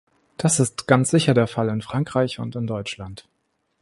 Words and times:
Das 0.37 0.59
ist 0.59 0.87
ganz 0.87 1.11
sicher 1.11 1.35
der 1.35 1.45
Fall 1.45 1.69
in 1.69 1.83
Frankreich 1.83 2.39
und 2.39 2.55
in 2.55 2.65
Deutschland. 2.65 3.29